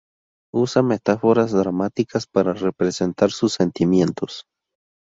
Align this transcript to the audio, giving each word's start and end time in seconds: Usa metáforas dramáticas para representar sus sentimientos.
Usa 0.61 0.81
metáforas 0.81 1.51
dramáticas 1.51 2.25
para 2.25 2.53
representar 2.55 3.29
sus 3.29 3.53
sentimientos. 3.53 4.45